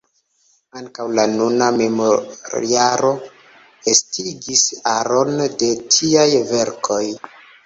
[0.79, 3.11] Ankaŭ la nuna memorjaro
[3.93, 7.03] estigis aron da tiaj verkoj.